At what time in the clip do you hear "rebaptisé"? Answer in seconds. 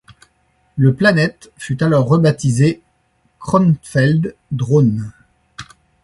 2.09-2.81